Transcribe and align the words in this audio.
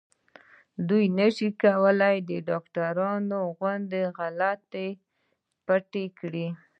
دوی 0.87 1.05
نشي 1.19 1.49
کولای 1.63 2.15
د 2.29 2.31
ډاکټرانو 2.49 3.39
غوندې 3.57 4.03
غلطي 4.17 4.89
پټه 5.65 6.05
کړي. 6.19 6.47